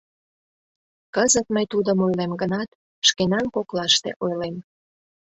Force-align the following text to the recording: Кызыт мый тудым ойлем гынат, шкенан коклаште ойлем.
Кызыт 1.15 1.47
мый 1.55 1.65
тудым 1.71 1.97
ойлем 2.05 2.31
гынат, 2.41 2.69
шкенан 3.07 3.45
коклаште 3.55 4.11
ойлем. 4.23 4.55